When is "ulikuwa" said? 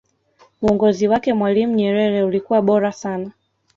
2.23-2.61